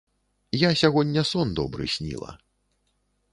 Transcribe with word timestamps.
Я 0.59 0.69
сягоння 0.81 1.23
сон 1.33 1.47
добры 1.59 1.91
сніла. 1.97 2.31